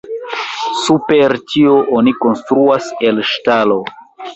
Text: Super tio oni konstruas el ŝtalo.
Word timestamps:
Super 0.83 1.37
tio 1.53 1.77
oni 2.01 2.17
konstruas 2.25 2.93
el 3.11 3.27
ŝtalo. 3.35 3.83